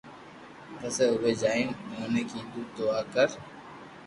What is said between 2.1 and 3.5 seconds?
ڪيڌو تو آ ڪر